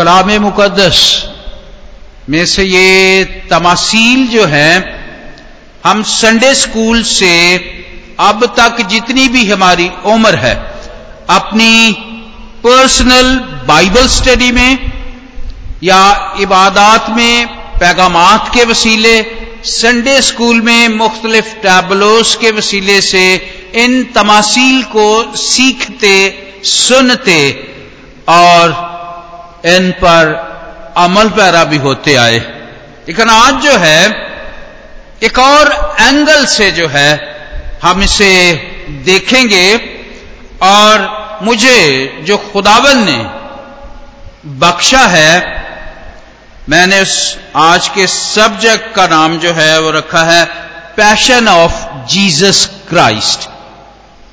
कलाम 0.00 0.30
मुकदस 0.40 0.98
में 2.28 2.44
से 2.46 2.62
ये 2.64 3.24
तमासील 3.50 4.26
जो 4.26 4.44
है, 4.46 4.72
हम 5.84 6.02
संडे 6.02 6.54
स्कूल 6.54 7.02
से 7.02 7.32
अब 8.20 8.44
तक 8.58 8.80
जितनी 8.88 9.28
भी 9.28 9.44
हमारी 9.50 9.90
उम्र 10.06 10.34
है, 10.36 10.54
अपनी 11.30 11.92
पर्सनल 12.64 13.34
बाइबल 13.68 14.06
स्टडी 14.08 14.50
में 14.52 14.92
या 15.82 16.02
इबादात 16.40 17.10
में, 17.10 17.46
पैगामात 17.78 18.50
के 18.54 18.64
वसीले 18.64 19.22
संडे 19.70 20.20
स्कूल 20.22 20.60
में 20.60 20.88
मुख्तलिफ़ 20.88 21.54
टैबलोस 21.62 22.34
के 22.36 22.50
वसीले 22.50 23.00
से 23.00 23.24
इन 23.74 24.04
तमासील 24.04 24.82
को 24.82 25.36
सीखते, 25.36 26.16
सुनते 26.64 27.42
और 28.28 28.89
इन 29.66 29.90
पर 29.90 30.50
अमल 30.96 31.28
पैरा 31.28 31.64
भी 31.64 31.76
होते 31.76 32.14
आए। 32.14 32.38
लेकिन 33.08 33.30
आज 33.30 33.54
जो 33.54 33.72
है, 33.72 34.08
एक 35.22 35.38
और 35.38 35.96
एंगल 36.00 36.44
से 36.46 36.70
जो 36.70 36.88
है, 36.88 37.40
हम 37.82 38.02
इसे 38.02 38.52
देखेंगे 39.04 39.76
और 40.62 41.20
मुझे 41.42 42.06
जो 42.22 42.36
खुदावन 42.36 42.98
ने 42.98 43.26
बख्शा 44.46 45.00
है, 45.00 45.60
मैंने 46.68 47.00
उस 47.00 47.38
आज 47.56 47.88
के 47.88 48.06
सब्जेक्ट 48.06 48.94
का 48.94 49.06
नाम 49.06 49.38
जो 49.38 49.52
है, 49.52 49.80
वो 49.80 49.90
रखा 49.90 50.22
है 50.22 50.44
passion 50.96 51.48
of 51.48 52.06
Jesus 52.06 52.70
Christ 52.88 53.48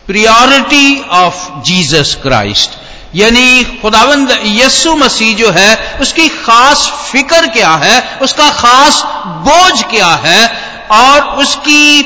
priority 0.07 1.05
of 1.09 1.61
Jesus 1.61 2.17
Christ 2.23 2.69
यानी 3.17 3.63
खुदावंद 3.81 4.39
यस्सु 4.43 4.95
मसीह 4.95 5.35
जो 5.35 5.51
है, 5.51 5.97
उसकी 6.01 6.27
खास 6.29 6.87
फ़िक्र 7.11 7.47
क्या 7.47 7.71
है, 7.71 8.19
उसका 8.21 8.49
खास 8.49 9.01
बोझ 9.47 9.83
क्या 9.83 10.07
है, 10.07 10.47
और 10.91 11.21
उसकी 11.21 12.01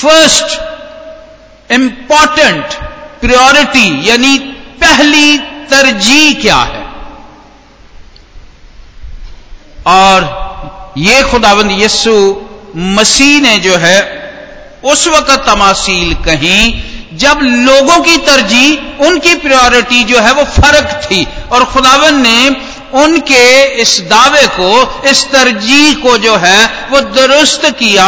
फ़र्स्ट 0.00 1.72
इंपॉर्टेंट 1.72 2.74
प्रायोरिटी 3.20 4.10
यानी 4.10 4.38
पहली 4.82 5.38
तरजीह 5.70 6.40
क्या 6.40 6.56
है। 6.56 6.86
और 9.86 10.94
ये 10.98 11.22
खुदावंद 11.22 11.70
यस्सु 11.80 12.14
मसीह 12.76 13.40
ने 13.40 13.58
जो 13.58 13.76
है, 13.76 13.98
उस 14.84 15.06
वक्त 15.08 15.30
तमासील 15.46 16.14
कहीं 16.14 16.87
जब 17.18 17.38
लोगों 17.42 18.00
की 18.00 18.16
तरजीह, 18.16 19.06
उनकी 19.06 19.34
प्रायोरिटी 19.34 20.04
जो 20.04 20.18
है 20.18 20.32
वो 20.32 20.44
फ़र्क 20.44 21.00
थी। 21.04 21.26
और 21.52 21.64
खुदावन 21.64 22.20
ने 22.20 22.48
उनके 22.94 23.64
इस 23.74 24.00
दावे 24.00 24.46
को, 24.46 25.02
इस 25.10 25.30
तरजीह 25.30 25.94
को 25.94 26.18
जो 26.18 26.36
है 26.36 26.88
वो 26.90 27.00
दुरुस्त 27.00 27.70
किया 27.78 28.06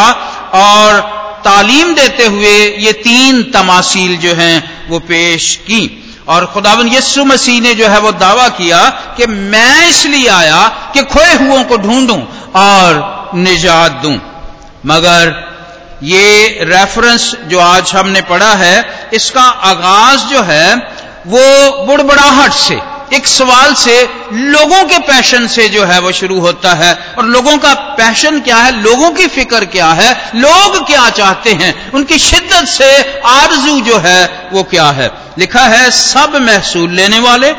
और 0.55 1.01
तालीम 1.45 1.95
देते 1.95 2.27
हुए 2.27 2.77
ये 2.79 2.93
तीन 2.93 3.43
तमासील 3.43 4.17
जो 4.17 4.35
हैं 4.35 4.89
वो 4.89 4.99
पेश 4.99 5.57
की। 5.57 6.05
और 6.29 6.47
खुदावन 6.47 6.89
यस्सु 6.89 7.25
मसीह 7.25 7.61
ने 7.61 7.75
जो 7.75 7.87
है 7.89 8.01
वो 8.01 8.13
दावा 8.13 8.49
किया 8.49 8.89
कि 9.17 9.27
मैं 9.27 9.89
इसलिए 9.89 10.29
आया 10.29 10.91
कि 10.95 11.03
खोए 11.03 11.35
हुओं 11.35 11.63
को 11.65 11.77
ढूंढूं 11.77 12.21
और 12.57 13.31
निजात 13.35 13.93
दूँ। 13.93 14.19
मगर 14.87 15.50
ये 16.03 16.59
रेफरेंस 16.63 17.35
जो 17.47 17.59
आज 17.59 17.93
हमने 17.95 18.21
पढ़ा 18.21 18.53
है, 18.55 19.09
इसका 19.13 19.43
आगाज़ 19.43 20.21
जो 20.21 20.43
है, 20.43 20.75
वो 21.27 21.87
बुड़बड़ाहट 21.87 22.53
से, 22.53 22.79
एक 23.17 23.27
सवाल 23.27 23.75
से 23.75 24.09
लोगों 24.33 24.85
के 24.85 24.99
पैशन 24.99 25.47
से 25.47 25.69
जो 25.69 25.85
है 25.85 25.99
वो 26.01 26.13
शुरू 26.13 26.41
होता 26.41 26.73
है। 26.75 27.15
और 27.19 27.25
लोगों 27.25 27.59
का 27.59 27.75
पैशन 27.75 28.41
क्या 28.41 28.57
है? 28.57 28.83
लोगों 28.83 29.11
की 29.11 29.27
फ़िक्र 29.27 29.65
क्या 29.65 29.89
है? 29.89 30.33
लोग 30.35 30.87
क्या 30.87 31.11
चाहते 31.11 31.53
हैं? 31.53 31.93
उनकी 31.93 32.19
शिद्दत 32.19 32.69
से 32.69 33.21
आरज़ू 33.27 33.81
जो 33.81 33.99
है 33.99 34.51
वो 34.53 34.63
क्या 34.63 34.87
है? 34.91 35.11
लिखा 35.39 35.65
है, 35.65 35.91
सब 35.91 36.37
महसूल 36.37 36.91
लेने 36.91 37.19
वाले 37.19 37.53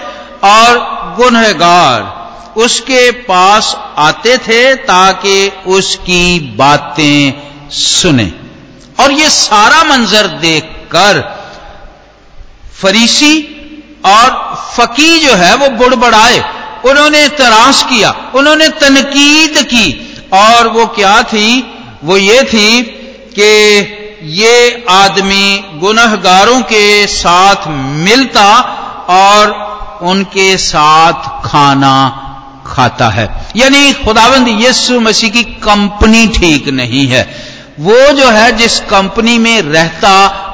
और 0.43 0.79
गुनहगार 1.17 2.21
उसके 2.57 3.11
पास 3.11 3.75
आते 3.97 4.37
थे 4.37 4.75
ताकि 4.75 5.51
उसकी 5.67 6.39
बातें 6.39 7.50
सुने। 7.71 8.31
और 8.99 9.11
ये 9.11 9.29
सारा 9.29 9.83
मंजर 9.83 10.27
देखकर 10.27 11.21
फरीसी 12.81 13.57
और 14.05 14.55
फकी 14.77 15.19
जो 15.19 15.33
है 15.33 15.55
वो 15.55 15.69
बुड़बड़ाए 15.69 16.39
उन्होंने 16.85 17.27
तराश 17.29 17.83
किया, 17.83 18.31
उन्होंने 18.35 18.67
तनकीद 18.67 19.61
की। 19.63 20.07
और 20.33 20.67
वो 20.67 20.85
क्या 20.85 21.23
थी? 21.23 21.73
वो 22.03 22.17
ये 22.17 22.43
थी 22.43 22.81
कि 23.39 23.97
ये 24.23 24.85
आदमी 24.89 25.63
गुनहगारों 25.73 26.61
के 26.61 27.07
साथ 27.07 27.67
मिलता 28.05 28.47
और 29.09 29.71
उनके 30.01 30.57
साथ 30.57 31.49
खाना 31.49 32.27
खाता 32.67 33.09
है। 33.09 33.45
यानी 33.55 33.93
खुदावंद 33.93 34.47
यीशु 34.47 34.99
मसीह 34.99 35.29
की 35.29 35.43
कंपनी 35.43 36.27
ठीक 36.27 36.67
नहीं 36.67 37.07
है। 37.07 37.40
वो 37.79 38.11
जो 38.11 38.29
है 38.29 38.57
जिस 38.57 38.79
कंपनी 38.79 39.37
में 39.37 39.61
रहता, 39.61 40.09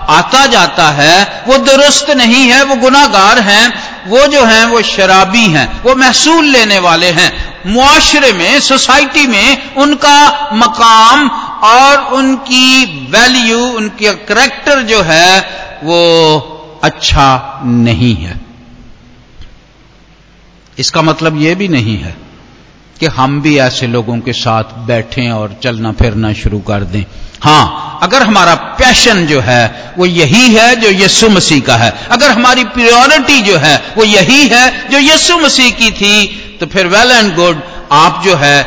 आता 0.10 0.46
जाता 0.46 0.88
है, 0.88 1.44
वो 1.48 1.58
दुरुस्त 1.58 2.10
नहीं 2.10 2.44
है, 2.46 2.64
वो 2.64 2.76
गुनागार 2.76 3.40
हैं, 3.40 3.74
वो 4.08 4.28
जो 4.28 4.44
हैं, 4.44 4.66
वो 4.66 4.82
शराबी 4.82 5.46
हैं, 5.46 5.82
वो 5.82 5.96
महसूल 5.96 6.46
लेने 6.46 6.80
वाले 6.80 7.12
हैं। 7.12 7.58
मुआशरे 7.68 8.34
में, 8.34 8.60
सोसाइटी 8.60 9.28
में 9.28 9.76
उनका 9.76 10.50
मकाम 10.54 11.30
और 11.64 12.14
उनकी 12.14 12.86
वैल्यू, 13.12 13.60
उनका 13.60 14.12
करेक्टर 14.12 14.82
जो 14.82 15.02
है, 15.02 15.40
वो 15.84 16.54
अच्छा 16.84 17.62
नहीं 17.66 18.16
है। 18.16 18.42
इसका 20.80 21.02
मतलब 21.02 21.42
यह 21.42 21.56
भी 21.56 21.68
नहीं 21.68 21.98
है 21.98 22.27
कि 23.00 23.06
हम 23.06 23.42
भी 23.42 23.58
ऐसे 23.58 23.88
लोगों 23.88 24.20
के 24.20 24.34
साथ 24.34 24.64
बैठें 24.88 25.30
और 25.32 25.56
चलना 25.64 25.92
फिरना 25.92 26.34
शुरू 26.34 26.60
कर 26.60 26.84
दें। 26.84 27.04
हाँ, 27.42 28.00
अगर 28.04 28.24
हमारा 28.24 28.56
पैशन 28.56 29.26
जो 29.26 29.40
है, 29.42 29.94
वो 29.98 30.06
यही 30.06 30.54
है 30.54 30.76
जो 30.76 30.90
यस्सु 30.90 31.30
मसीह 31.30 31.62
का 31.62 31.76
है। 31.76 31.94
अगर 32.12 32.32
हमारी 32.32 32.64
प्रियोरिटी 32.64 33.42
जो 33.42 33.58
है, 33.58 33.76
वो 33.98 34.04
यही 34.04 34.48
है 34.48 34.90
जो 34.90 35.00
यस्सु 35.00 35.38
मसीह 35.38 35.72
की 35.72 35.92
थी 35.92 36.58
तो 36.60 36.66
फिर 36.66 36.88
वेल 36.88 37.12
एंड 37.12 37.36
गुड 37.36 37.62
आप 37.92 38.22
जो 38.26 38.36
है, 38.36 38.66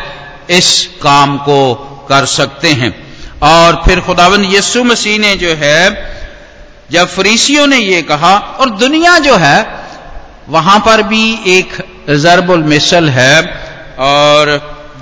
इस 0.51 0.89
काम 1.03 1.37
को 1.39 1.75
कर 2.09 2.27
सकते 2.27 2.69
हैं। 2.69 2.95
और 3.43 3.83
फिर 3.87 4.01
खुदावन 4.01 4.45
यस्सु 4.45 4.85
मसीह 4.85 5.19
ने 5.19 5.37
जो 5.37 5.49
है, 5.49 6.13
जब 6.91 7.09
फरीसियों 7.09 7.67
ने 7.67 7.79
ये 7.79 8.03
कहा, 8.03 8.37
और 8.61 8.71
दुनिया 8.71 9.19
जो 9.19 9.37
है, 9.37 9.67
वहाँ 10.49 10.79
पर 10.79 11.03
भी 11.03 11.39
एक 11.47 11.73
जरबुल 12.11 12.63
मिसल 12.63 13.09
है 13.09 13.70
और 14.01 14.51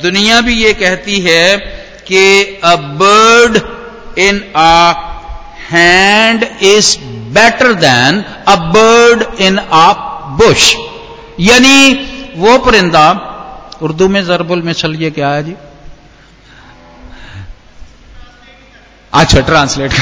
दुनिया 0.03 0.41
भी 0.41 0.55
ये 0.55 0.73
कहती 0.75 1.21
है 1.21 1.57
कि 2.07 2.45
a 2.65 2.75
bird 2.77 3.61
in 4.19 4.43
a 4.57 4.93
hand 5.71 6.45
is 6.63 6.97
better 7.35 7.73
than 7.75 8.25
a 8.49 8.57
bird 8.57 9.41
in 9.41 9.59
a 9.59 9.93
bush 10.39 10.75
यानी 11.41 11.93
वो 12.37 12.59
परिंदा 12.59 13.07
उर्दू 13.83 14.09
में 14.09 14.25
जरबुल 14.27 14.63
मिसल 14.63 14.95
ये 14.95 15.11
क्या 15.11 15.29
है 15.29 15.43
जी? 15.45 15.55
अच्छा 19.13 19.41
ट्रांसलेट 19.41 19.93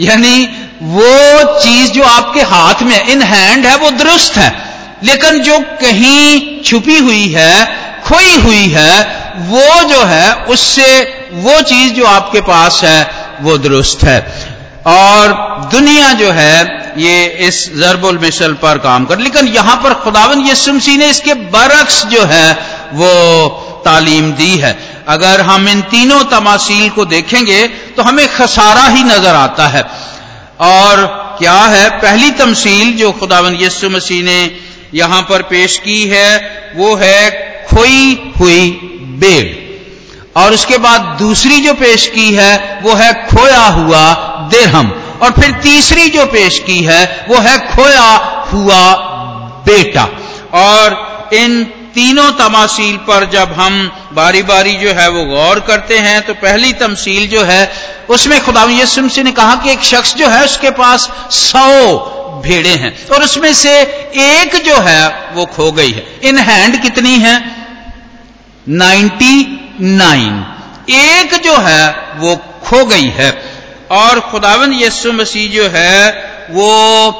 यानी 0.00 0.44
वो 0.82 1.60
चीज़ 1.60 1.92
जो 1.92 2.02
आपके 2.02 2.40
हाथ 2.40 2.82
में 2.82 3.06
इन 3.06 3.22
हैंड 3.22 3.66
है, 3.66 3.76
वो 3.76 3.90
दुरुस्त 3.90 4.36
है। 4.36 4.50
लेकिन 5.04 5.38
जो 5.42 5.58
कहीं 5.60 6.62
छुपी 6.62 6.98
हुई 6.98 7.28
है 7.28 7.81
खोई 8.12 8.40
हुई 8.42 8.66
है, 8.68 9.02
वो 9.48 9.82
जो 9.88 10.02
है, 10.04 10.34
उससे 10.46 10.88
वो 11.34 11.60
चीज़ 11.60 11.92
जो 11.92 12.06
आपके 12.06 12.40
पास 12.40 12.80
है, 12.84 13.10
वो 13.42 13.56
दुरुस्त 13.58 14.04
है। 14.04 14.18
और 14.86 15.32
दुनिया 15.72 16.12
जो 16.12 16.30
है, 16.30 16.82
ये 16.96 17.26
इस 17.46 17.58
जरबुल 17.76 18.18
मिसल 18.18 18.52
पर 18.52 18.78
काम 18.78 19.04
कर, 19.04 19.18
लेकिन 19.18 19.48
यहाँ 19.48 19.76
पर 19.76 19.94
खुदावन 19.94 20.46
यसुमसी 20.46 20.96
ने 20.96 21.08
इसके 21.10 21.34
बरक्स 21.34 22.04
जो 22.06 22.24
है, 22.24 22.52
वो 22.92 23.82
तालीम 23.84 24.32
दी 24.32 24.56
है। 24.56 24.76
अगर 25.08 25.40
हम 25.40 25.68
इन 25.68 25.80
तीनों 25.80 26.22
तमासील 26.24 26.88
को 26.90 27.04
देखेंगे 27.04 27.66
तो 27.96 28.02
हमें 28.02 28.26
खसारा 28.28 28.86
ही 28.86 29.04
नज़र 29.04 29.34
आता 29.34 29.68
है। 29.68 29.82
और 30.60 31.06
क्या 31.38 31.52
है, 31.52 31.88
पहली 32.00 32.30
तमसील 32.30 32.92
जो 32.96 33.12
खुदावन 33.12 33.56
यसु 33.60 33.90
मसीह 33.90 34.22
ने 34.24 34.38
यहाँ 34.94 35.22
पर 35.22 35.42
पेश 35.42 35.78
की 35.78 36.02
है, 36.08 36.28
वो 36.76 36.94
है 36.96 37.51
खोई 37.70 38.32
हुई 38.40 38.70
बेड़ 39.20 39.62
और 40.40 40.52
उसके 40.52 40.78
बाद 40.78 41.00
दूसरी 41.18 41.60
जो 41.60 41.74
पेश 41.74 42.06
की 42.06 42.34
है, 42.34 42.80
वो 42.82 42.94
है 42.94 43.12
खोया 43.26 43.66
हुआ 43.66 44.14
देरहम। 44.50 44.92
और 45.22 45.30
फिर 45.30 45.52
तीसरी 45.52 46.08
जो 46.08 46.26
पेश 46.26 46.58
की 46.58 46.80
है, 46.80 47.26
वो 47.28 47.36
है 47.36 47.58
खोया 47.76 48.10
हुआ 48.52 48.94
बेटा। 49.66 50.08
और 50.54 51.30
इन 51.34 51.64
तीनों 51.94 52.30
तमासील 52.32 52.96
पर 52.96 53.24
जब 53.30 53.52
हम 53.52 53.92
बारी 54.12 54.42
बारी 54.42 54.72
जो 54.72 54.92
है, 54.92 55.08
वो 55.10 55.24
गौर 55.24 55.60
करते 55.60 55.98
हैं 55.98 56.22
तो 56.22 56.34
पहली 56.34 56.72
तमसील 56.72 57.28
जो 57.28 57.42
है, 57.42 57.72
उसमें 58.10 58.44
खुदा 58.44 58.64
यसुमसी 58.70 59.22
ने 59.22 59.32
कहा 59.32 59.54
कि 59.54 59.70
एक 59.70 59.82
शख्स 59.82 60.14
जो 60.14 60.28
है, 60.28 60.44
उसके 60.44 60.70
पास 60.70 61.10
सौ 61.30 62.21
भेड़े 62.40 62.70
हैं। 62.70 63.08
और 63.08 63.22
उसमें 63.22 63.54
से 63.54 63.80
एक 64.16 64.62
जो 64.66 64.76
है, 64.76 65.08
वो 65.34 65.46
खो 65.46 65.72
गई 65.72 65.90
है। 65.90 66.06
इन 66.24 66.38
हैंड 66.38 66.82
कितनी 66.82 67.18
है? 67.18 67.50
Ninety 68.68 69.60
nine. 69.80 70.44
एक 70.90 71.34
जो 71.44 71.56
है, 71.56 71.94
वो 72.16 72.36
खो 72.36 72.84
गई 72.84 73.08
है। 73.08 73.42
और 73.90 74.20
खुदावन 74.20 74.72
यसु 74.72 75.12
मसीह 75.12 75.50
जो 75.50 75.68
है, 75.72 76.10
वो 76.50 77.12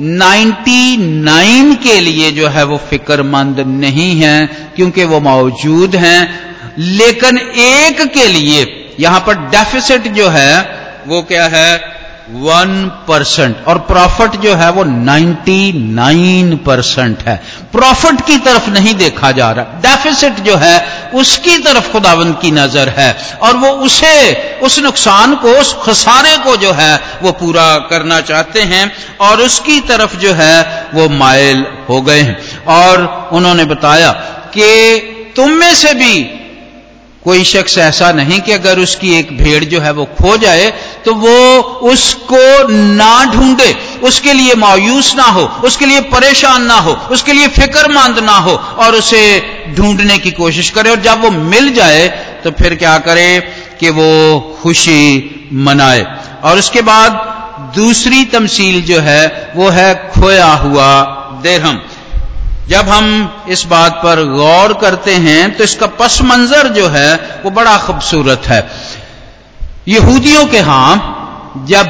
99 0.00 1.74
के 1.74 2.00
लिए 2.00 2.32
जो 2.32 2.48
है, 2.48 2.64
वो 2.64 2.76
फिक्रमंद 2.90 3.60
नहीं 3.60 4.20
है, 4.20 4.46
क्योंकि 4.46 5.04
वो 5.04 5.20
मौजूद 5.20 5.96
हैं। 5.96 6.56
लेकिन 6.78 7.38
एक 7.56 8.12
के 8.14 8.26
लिए, 8.26 8.90
यहाँ 9.00 9.20
पर 9.20 9.34
डेफिसिट 9.34 10.08
जो 10.08 10.28
है, 10.28 10.78
वो 11.06 11.22
क्या 11.22 11.46
है? 11.46 11.97
वन 12.30 13.04
परसेंट 13.08 13.56
और 13.68 13.78
प्रॉफिट 13.78 14.30
जो 14.40 14.54
है 14.54 14.70
वो 14.70 14.84
नाइन्टी 14.84 15.72
नाइन 15.94 16.56
परसेंट 16.56 17.22
है। 17.22 17.36
प्रॉफिट 17.72 18.20
की 18.20 18.36
तरफ़ 18.38 18.68
नहीं 18.70 18.94
देखा 18.94 19.30
जा 19.32 19.50
रहा। 19.52 19.64
डेफिसिट 19.64 20.40
जो 20.40 20.56
है, 20.56 20.86
उसकी 21.14 21.58
तरफ़ 21.58 21.92
खुदावंद 21.92 22.38
की 22.42 22.50
नज़र 22.50 22.88
है 22.88 23.38
और 23.42 23.56
वो 23.56 23.68
उसे, 23.68 24.34
उस 24.62 24.78
नुकसान 24.78 25.34
को, 25.34 25.48
उस 25.48 25.76
खसारे 25.82 26.36
को 26.38 26.56
जो 26.56 26.72
है, 26.72 27.00
वो 27.22 27.32
पूरा 27.32 27.78
करना 27.78 28.20
चाहते 28.20 28.62
हैं 28.62 28.92
और 29.20 29.40
उसकी 29.40 29.80
तरफ़ 29.80 30.16
जो 30.16 30.32
है, 30.32 30.88
वो 30.94 31.08
मायल 31.08 31.64
हो 31.88 32.00
गए 32.02 32.20
हैं। 32.20 32.64
और 32.64 33.30
उन्होंने 33.32 33.64
बताया 33.64 34.12
कि 34.54 35.32
तुम 35.36 35.50
में 35.50 35.74
से 35.74 35.94
भी 35.94 36.30
कोई 37.24 37.44
शख्स 37.44 37.78
ऐसा 37.78 38.12
नहीं 38.12 38.40
कि 38.40 38.52
अगर 38.52 38.78
उसकी 38.78 39.18
एक 39.18 39.38
भेड़ 39.38 39.64
जो 39.64 39.80
है 39.80 39.90
वो 39.90 40.04
खो 40.04 40.36
जाए 40.36 40.72
तो 41.04 41.14
वो 41.14 41.60
उसको 41.90 42.68
ना 42.68 43.24
ढूंढे। 43.32 43.74
उसके 44.02 44.32
लिए 44.32 44.54
मायूस 44.56 45.14
ना 45.16 45.24
हो, 45.24 45.42
उसके 45.64 45.86
लिए 45.86 46.00
परेशान 46.10 46.64
ना 46.64 46.74
हो, 46.76 46.92
उसके 47.12 47.32
लिए 47.32 47.48
फिक्रमंद 47.50 48.18
ना 48.20 48.36
हो 48.38 48.54
और 48.78 48.94
उसे 48.94 49.22
ढूँढने 49.76 50.18
की 50.18 50.30
कोशिश 50.32 50.70
करे 50.70 50.90
और 50.90 51.00
जब 51.02 51.22
वो 51.22 51.30
मिल 51.30 51.72
जाए 51.74 52.06
तो 52.44 52.50
फिर 52.52 52.74
क्या 52.74 52.98
करे 53.00 53.28
कि 53.80 53.90
वो 53.90 54.10
खुशी 54.62 55.50
मनाए। 55.52 56.06
और 56.44 56.58
उसके 56.58 56.80
बाद 56.82 57.36
दूसरी 57.76 58.24
तमसील 58.24 58.80
जो 58.82 59.00
है, 59.00 59.52
वो 59.56 59.68
है 59.68 59.94
खोया 60.10 60.52
हुआ 60.56 60.90
देरहम 61.42 61.80
जब 62.68 62.88
हम 62.88 63.06
इस 63.48 63.62
बात 63.64 63.92
पर 63.96 64.22
गौर 64.26 64.72
करते 64.80 65.12
हैं 65.16 65.56
तो 65.56 65.64
इसका 65.64 65.86
पस 65.98 66.20
मंजर 66.22 66.68
जो 66.68 66.88
है, 66.88 67.40
वो 67.44 67.50
बड़ा 67.50 67.76
खूबसूरत 67.78 68.46
है। 68.46 68.60
यहूदियों 69.88 70.46
के 70.46 70.56
यहाँ 70.56 71.64
जब 71.68 71.86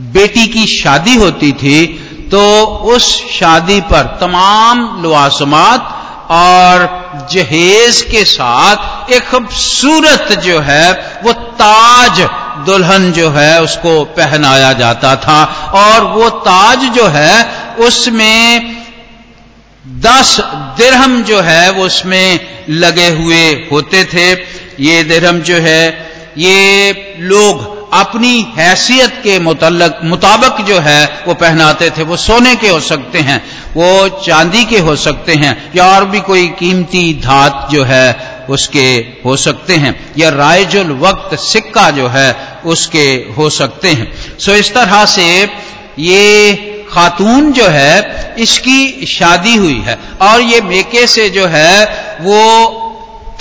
बेटी 0.00 0.46
की 0.46 0.66
शादी 0.66 1.14
होती 1.14 1.52
थी 1.52 1.86
तो 2.32 2.64
उस 2.64 3.30
शादी 3.30 3.80
पर 3.80 4.18
तमाम 4.20 5.02
लवासमात 5.02 5.98
और 6.30 7.02
जहेज 7.32 8.02
के 8.02 8.24
साथ 8.24 9.10
एक 9.12 9.30
खूबसूरत 9.30 10.32
जो 10.32 10.60
है, 10.60 11.20
वो 11.24 11.32
ताज 11.32 12.20
दुल्हन 12.66 13.12
जो 13.12 13.30
है, 13.30 13.62
उसको 13.62 14.04
पहनाया 14.04 14.72
जाता 14.72 15.16
था। 15.16 15.44
और 15.74 16.04
वो 16.04 16.30
ताज 16.30 16.78
जो 16.78 17.06
है, 17.06 17.50
उसमें 17.78 18.76
दस 19.86 20.40
दिरहम 20.50 21.22
जो 21.22 21.40
है, 21.40 21.70
वो 21.70 21.84
उसमें 21.84 22.40
लगे 22.68 23.08
हुए 23.08 23.68
होते 23.72 24.04
थे। 24.04 24.32
ये 24.80 25.04
दिरहम 25.04 25.40
जो 25.40 25.54
है 25.54 26.11
ये 26.38 27.16
लोग 27.18 27.82
अपनी 27.92 28.54
हैसियत 28.58 29.10
के 29.10 29.38
मुतलक 29.38 30.00
मुताबिक 30.04 30.64
जो 30.64 30.78
है, 30.78 31.24
वो 31.28 31.34
पहनाते 31.34 31.90
थे, 31.90 32.02
वो 32.02 32.16
सोने 32.16 32.56
के 32.56 32.68
हो 32.68 32.80
सकते 32.80 33.18
हैं, 33.18 33.44
वो 33.74 34.08
चांदी 34.08 34.64
के 34.64 34.78
हो 34.78 34.96
सकते 34.96 35.34
हैं, 35.34 35.72
या 35.76 35.86
और 35.86 36.04
भी 36.04 36.20
कोई 36.20 36.48
कीमती 36.48 37.20
धात 37.24 37.68
जो 37.70 37.84
है, 37.84 38.32
उसके 38.50 39.06
हो 39.24 39.36
सकते 39.36 39.74
हैं, 39.74 40.14
या 40.18 40.28
रायजुल 40.28 40.92
वक्त 40.92 41.38
सिक्का 41.38 41.90
जो 41.90 42.08
है, 42.08 42.36
उसके 42.66 43.26
हो 43.38 43.50
सकते 43.50 43.88
हैं। 43.88 44.38
सो 44.38 44.52
इस 44.52 44.74
तरह 44.74 45.04
से 45.04 45.48
ये 45.98 46.54
खातून 46.92 47.52
जो 47.52 47.66
है, 47.66 48.34
इसकी 48.38 49.06
शादी 49.06 49.54
हुई 49.54 49.80
है, 49.86 49.98
और 50.20 50.40
ये 50.40 50.60
मेके 50.60 51.06
से 51.06 51.30
जो 51.30 51.46
है, 51.46 51.84
वो 52.20 52.78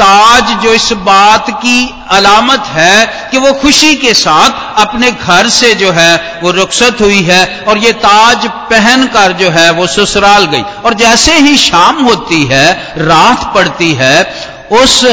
ताज 0.02 0.52
जो 0.64 0.74
इस 0.74 0.92
बात 0.94 1.50
की 1.50 1.94
अलामत 2.10 2.64
है 2.68 3.30
कि 3.32 3.38
वो 3.38 3.54
खुशी 3.54 3.96
के 3.96 4.14
साथ 4.14 4.80
अपने 4.82 5.12
घर 5.12 5.50
से 5.50 5.74
जो 5.76 5.92
है 5.92 6.40
वो 6.44 6.52
रुखसत 6.52 7.02
हुई 7.02 7.22
है 7.22 7.44
और 7.68 7.78
ये 7.78 7.92
ताज 7.94 8.48
पहनकर 8.70 9.32
जो 9.32 9.50
है 9.50 9.70
वो 9.72 9.88
ससुराल 9.88 10.46
गई। 10.46 10.62
और 10.86 10.94
जैसे 10.94 11.38
ही 11.38 11.58
शाम 11.58 12.04
होती 12.04 12.44
है, 12.46 12.94
रात 12.98 13.52
पड़ती 13.56 13.94
है, 13.94 14.24
उस 14.72 15.04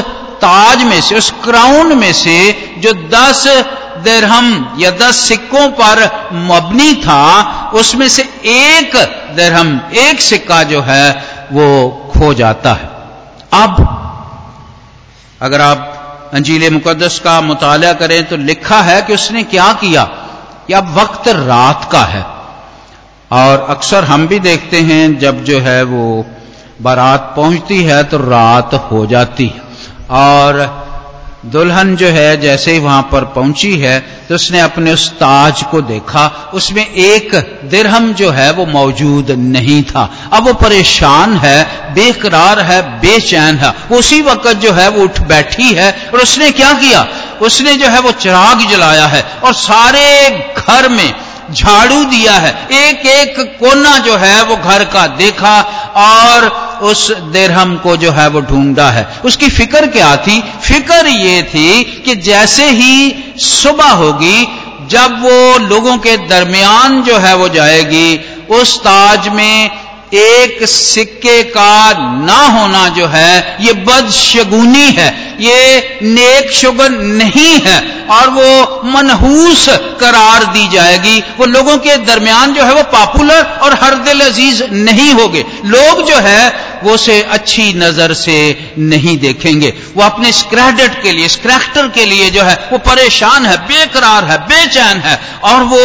ताज 0.41 0.83
में 0.83 1.01
से, 1.01 1.17
उस 1.19 1.31
क्राउन 1.45 1.99
में 1.99 2.13
से 2.13 2.39
जो 2.79 2.93
दस 2.93 3.45
दरहम 4.05 4.77
या 4.79 4.91
दस 4.91 5.17
सिक्कों 5.17 5.69
पर 5.71 6.03
मबनी 6.33 6.95
था, 6.95 7.71
उसमें 7.75 8.09
से 8.09 8.23
एक 8.47 8.97
दरहम, 9.37 9.81
एक 9.95 10.21
सिक्का 10.21 10.63
जो 10.63 10.83
है 10.83 11.11
वो 11.53 11.69
खो 12.13 12.35
जाता 12.35 12.73
है। 12.73 12.91
अब 13.65 13.98
अगर 15.43 15.61
आप 15.61 15.95
अंजील 16.35 16.73
मुकदस 16.73 17.19
का 17.19 17.41
मुताला 17.41 17.93
करें 17.93 18.29
तो 18.29 18.37
लिखा 18.37 18.81
है 18.81 19.03
कि 19.03 19.15
उसने 19.15 19.43
क्या 19.43 19.73
किया? 19.73 20.05
कि 20.67 20.73
अब 20.73 20.95
वक्त 20.99 21.29
रात 21.29 21.89
का 21.93 22.01
है। 22.01 22.27
और 23.33 23.67
अक्सर 23.69 24.05
हम 24.05 24.27
भी 24.29 24.39
देखते 24.39 24.81
हैं, 24.81 25.19
जब 25.19 25.45
जो 25.45 25.61
है 25.61 25.83
वो 25.83 26.27
बारात 26.83 27.33
पहुँचती 27.37 27.83
है 27.83 28.05
तो 28.05 28.17
रात 28.17 28.75
हो 28.75 29.07
जाती 29.07 29.47
है। 29.47 29.63
और 30.11 30.88
दुल्हन 31.47 31.95
जो 31.97 32.07
है, 32.07 32.41
जैसे 32.41 32.73
ही 32.73 32.79
वहाँ 32.79 33.03
पर 33.03 33.25
पहुँची 33.25 33.77
है 33.77 33.99
तो 34.29 34.35
उसने 34.35 34.61
अपने 34.61 34.93
उस 34.93 35.11
ताज 35.11 35.63
को 35.63 35.81
देखा। 35.81 36.51
उसमें 36.55 36.87
एक 36.87 37.35
दिरहम 37.65 38.13
जो 38.15 38.31
है, 38.31 38.51
वो 38.53 38.67
मौजूद 38.67 39.31
नहीं 39.31 39.83
था। 39.83 40.03
अब 40.33 40.47
वो 40.47 40.53
परेशान 40.55 41.37
है, 41.37 41.65
बेकरार 41.95 42.61
है, 42.61 42.81
बेचैन 43.01 43.57
है। 43.57 43.73
उसी 43.93 44.21
वक्त 44.23 44.53
जो 44.55 44.73
है, 44.73 44.89
वो 44.89 45.05
उठ 45.05 45.21
बैठी 45.21 45.73
है 45.73 45.91
और 46.15 46.21
उसने 46.21 46.51
क्या 46.51 46.73
किया? 46.73 47.07
उसने 47.43 47.75
जो 47.75 47.89
है, 47.89 48.01
वो 48.01 48.13
चिराग 48.13 48.69
जलाया 48.71 49.07
है 49.07 49.25
और 49.45 49.55
सारे 49.55 50.31
घर 50.59 50.89
में 50.89 51.15
झाड़ू 51.53 52.05
दिया 52.05 52.33
है। 52.33 52.51
एक 52.73 53.07
एक 53.07 53.59
कोना 53.61 53.99
जो 53.99 54.17
है, 54.17 54.43
वो 54.43 54.57
घर 54.57 54.85
का 54.85 55.07
देखा 55.07 55.61
और 55.97 56.68
उस 56.83 57.11
देरहम 57.11 57.77
को 57.77 57.97
जो 57.97 58.13
है 58.13 58.29
वो 58.29 58.41
ढूंढा 58.41 58.91
है। 58.91 59.09
उसकी 59.25 59.49
फ़िक्र 59.49 59.87
क्या 59.87 60.17
थी? 60.17 60.43
फ़िक्र 60.63 61.07
ये 61.07 61.43
थी 61.43 61.85
कि 61.85 62.15
जैसे 62.15 62.71
ही 62.71 63.15
सुबह 63.37 63.89
होगी, 63.89 64.49
जब 64.91 65.23
वो 65.23 65.59
लोगों 65.59 65.99
के 65.99 66.17
दरमियान 66.17 67.03
जो 67.03 67.19
है 67.19 67.37
वो 67.37 67.49
जाएगी, 67.49 68.21
उस 68.51 68.79
ताज 68.79 69.29
में 69.29 69.71
एक 70.15 70.65
सिक्के 70.65 71.43
का 71.43 71.93
ना 72.27 72.43
होना 72.43 72.89
जो 72.89 73.07
है, 73.07 73.57
ये 73.61 73.73
बदशगुनी 73.73 74.91
है। 74.91 75.37
ये 75.41 75.99
नेक 76.03 76.51
शुगन 76.53 76.93
नहीं 76.93 77.61
है 77.61 78.07
और 78.11 78.29
वो 78.29 78.81
मनहूस 78.85 79.69
करार 80.01 80.45
दी 80.45 80.69
जाएगी। 80.69 81.21
वो 81.39 81.47
लोगों 81.47 81.77
के 81.79 81.97
दरमियान 81.97 82.55
जो 82.55 82.65
है 82.65 82.75
वो 82.75 82.83
पॉपुलर 82.83 83.43
और 83.63 83.75
हर 83.75 83.95
दिल 83.95 84.21
अज़ीज़ 84.21 84.65
नहीं 84.65 85.13
होंगे। 85.15 85.45
लोग 85.65 86.03
जो 86.07 86.17
है 86.17 86.68
वो 86.85 86.97
से 86.97 87.21
अच्छी 87.23 87.73
नज़र 87.73 88.13
से 88.15 88.37
नहीं 88.79 89.17
देखेंगे। 89.19 89.73
वो 89.97 90.03
अपने 90.03 90.33
स्क्रैडेट 90.33 91.03
के 91.03 91.13
लिए 91.13 91.29
स्क्रैक्टर 91.29 91.89
के 91.89 92.05
लिए 92.07 92.31
जो 92.31 92.43
है, 92.43 92.55
वो 92.73 92.79
परेशान 92.79 93.47
है, 93.47 93.57
बेकरार 93.57 94.25
है, 94.25 94.39
बेचैन 94.39 95.01
है 95.01 95.21
और 95.45 95.63
वो 95.65 95.81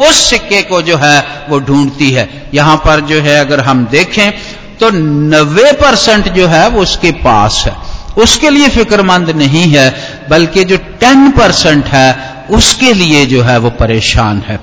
उस 0.00 0.16
सिक्के 0.30 0.62
को 0.62 0.82
जो 0.82 0.96
है, 0.96 1.46
वो 1.48 1.58
ढूंढती 1.58 2.10
है। 2.10 2.50
यहाँ 2.54 2.76
पर 2.76 3.00
जो 3.00 3.20
है, 3.20 3.38
अगर 3.40 3.60
हम 3.60 3.86
देखें 3.86 4.30
तो 4.78 4.90
नब्बे 4.90 5.72
परसेंट 5.72 6.28
जो 6.28 6.46
है, 6.46 6.68
वो 6.68 6.82
उसके 6.82 7.10
पास 7.10 7.62
है। 7.66 7.76
उसके 8.22 8.50
लिए 8.50 8.68
फिक्रमंद 8.68 9.30
नहीं 9.30 9.66
है, 9.68 9.90
बल्कि 10.30 10.64
जो 10.64 10.76
टेन 10.76 11.30
परसेंट 11.30 11.86
है, 11.86 12.46
उसके 12.50 12.92
लिए 12.92 13.26
जो 13.26 13.42
है, 13.42 13.58
वो 13.58 13.70
परेशान 13.70 14.40
है। 14.40 14.60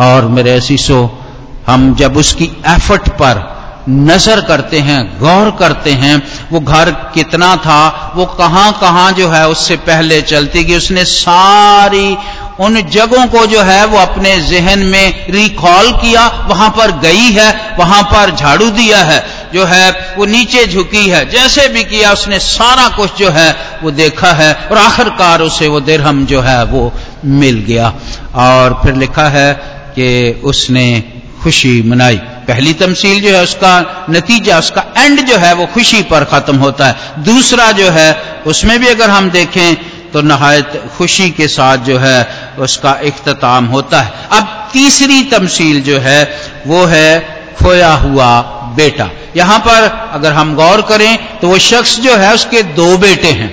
और 0.00 0.28
मेरे 0.28 0.52
ऐसी 0.52 0.76
सो, 0.76 1.22
हम 1.66 1.94
जब 1.94 2.16
उसकी 2.16 2.44
एफर्ट 2.66 3.08
पर 3.08 3.53
नज़र 3.88 4.40
करते 4.40 4.78
हैं, 4.80 5.18
गौर 5.20 5.50
करते 5.50 5.92
हैं, 5.92 6.22
वो 6.52 6.60
घर 6.60 6.90
कितना 7.14 7.56
था, 7.56 8.12
वो 8.16 8.26
कहाँ 8.26 8.72
कहाँ 8.72 9.12
जो 9.12 9.28
है 9.28 9.48
उससे 9.48 9.76
पहले 9.76 10.22
चलती 10.22 10.64
गई, 10.64 10.76
उसने 10.76 11.04
सारी 11.04 12.16
उन 12.60 12.80
जगहों 12.82 13.26
को 13.26 13.44
जो 13.46 13.60
है 13.62 13.84
वो 13.86 13.98
अपने 13.98 14.36
जहन 14.40 14.78
में 14.78 15.26
रिकॉल 15.30 15.90
किया, 15.92 16.26
वहाँ 16.48 16.68
पर 16.70 16.90
गई 17.00 17.30
है, 17.32 17.76
वहाँ 17.78 18.02
पर 18.02 18.34
झाड़ू 18.36 18.70
दिया 18.70 18.98
है, 18.98 19.24
जो 19.54 19.64
है 19.64 20.14
वो 20.18 20.24
नीचे 20.24 20.66
झुकी 20.66 21.08
है, 21.08 21.30
जैसे 21.30 21.68
भी 21.68 21.84
किया 21.84 22.12
उसने 22.12 22.38
सारा 22.38 22.88
कुछ 22.88 23.18
जो 23.18 23.30
है 23.30 23.50
वो 23.82 23.90
देखा 23.90 24.32
है, 24.32 24.52
और 24.70 24.78
आखिरकार 24.78 25.42
उसे 25.42 25.68
वो 25.68 25.80
दिरहम 25.80 26.24
जो 26.26 26.40
है 26.40 26.64
वो 26.64 26.92
मिल 27.24 27.64
गया। 27.68 27.92
और 28.34 28.80
फिर 28.82 28.94
लिखा 28.94 29.28
है 29.28 29.52
कि 29.98 30.40
उसने 30.44 30.86
खुशी 31.44 31.82
मनाई। 31.82 32.16
पहली 32.48 32.72
तमसील 32.74 33.22
जो 33.22 33.36
है, 33.36 33.42
उसका 33.42 34.06
नतीजा, 34.10 34.58
उसका 34.58 34.84
एंड 34.98 35.20
जो 35.20 35.36
है, 35.36 35.52
वो 35.54 35.66
खुशी 35.66 36.02
पर 36.02 36.24
ख़त्म 36.24 36.56
होता 36.56 36.86
है। 36.86 37.24
दूसरा 37.24 37.72
जो 37.72 37.90
है, 37.90 38.22
उसमें 38.46 38.78
भी 38.80 38.88
अगर 38.88 39.10
हम 39.10 39.30
देखें 39.30 39.74
तो 40.12 40.20
नहायत 40.22 40.82
खुशी 40.98 41.30
के 41.30 41.48
साथ 41.48 41.78
जो 41.78 41.98
है, 41.98 42.18
उसका 42.58 42.90
अख्ताम 42.90 43.66
होता 43.66 44.00
है। 44.00 44.12
अब 44.32 44.70
तीसरी 44.72 45.22
तमसील 45.24 45.82
जो 45.82 45.98
है, 45.98 46.20
वो 46.66 46.84
है 46.84 47.08
खोया 47.58 47.92
हुआ 47.94 48.40
बेटा। 48.76 49.08
यहाँ 49.36 49.58
पर 49.58 50.10
अगर 50.12 50.32
हम 50.32 50.54
गौर 50.54 50.82
करें 50.82 51.38
तो 51.38 51.48
वो 51.48 51.58
शख्स 51.58 51.98
जो 52.00 52.16
है, 52.16 52.34
उसके 52.34 52.62
दो 52.62 52.96
बेटे 52.96 53.30
हैं। 53.30 53.50